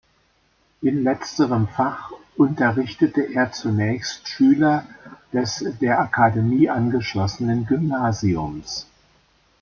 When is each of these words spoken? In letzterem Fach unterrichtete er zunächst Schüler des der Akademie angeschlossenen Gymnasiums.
In 0.81 1.03
letzterem 1.03 1.67
Fach 1.67 2.11
unterrichtete 2.35 3.21
er 3.21 3.51
zunächst 3.51 4.27
Schüler 4.27 4.87
des 5.31 5.63
der 5.79 5.99
Akademie 5.99 6.71
angeschlossenen 6.71 7.67
Gymnasiums. 7.67 8.87